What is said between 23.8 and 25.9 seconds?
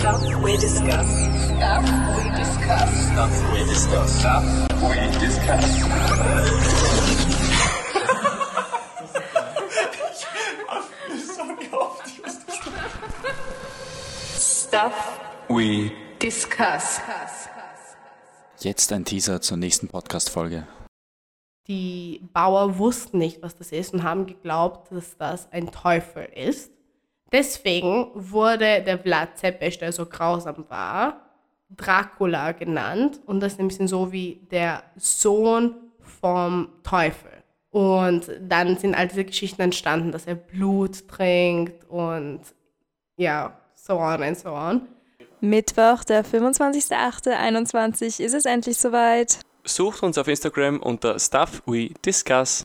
und haben geglaubt, dass das ein